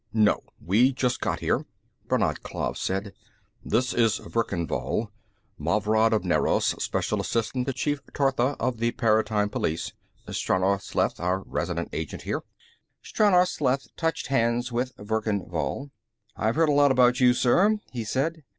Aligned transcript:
"No, 0.13 0.39
we 0.59 0.91
just 0.93 1.21
got 1.21 1.41
here," 1.41 1.63
Brannad 2.07 2.41
Klav 2.41 2.75
said. 2.75 3.13
"This 3.63 3.93
is 3.93 4.17
Verkan 4.17 4.65
Vall, 4.67 5.11
Mavrad 5.59 6.11
of 6.11 6.23
Nerros, 6.23 6.73
special 6.81 7.21
assistant 7.21 7.67
to 7.67 7.73
Chief 7.73 8.01
Tortha 8.11 8.55
of 8.59 8.79
the 8.79 8.93
Paratime 8.93 9.51
Police, 9.51 9.93
Stranor 10.27 10.81
Sleth, 10.81 11.19
our 11.19 11.43
resident 11.43 11.89
agent 11.93 12.23
here." 12.23 12.41
Stranor 13.03 13.45
Sleth 13.47 13.89
touched 13.95 14.25
hands 14.25 14.71
with 14.71 14.91
Verkan 14.97 15.47
Vall. 15.47 15.91
"I've 16.35 16.55
heard 16.55 16.69
a 16.69 16.73
lot 16.73 16.89
about 16.91 17.19
you, 17.19 17.35
sir," 17.35 17.77
he 17.91 18.03
said. 18.03 18.43